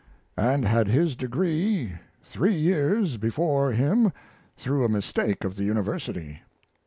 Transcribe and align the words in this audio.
and 0.39 0.65
had 0.65 0.87
his 0.87 1.15
degree 1.15 1.93
three 2.23 2.55
years 2.55 3.17
before 3.17 3.71
him 3.71 4.11
through 4.57 4.83
a 4.83 4.89
mistake 4.89 5.43
of 5.43 5.55
the 5.55 5.63
University." 5.63 6.41